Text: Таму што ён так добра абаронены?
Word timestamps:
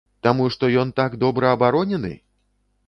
Таму 0.27 0.47
што 0.55 0.69
ён 0.83 0.95
так 1.01 1.19
добра 1.25 1.53
абаронены? 1.59 2.13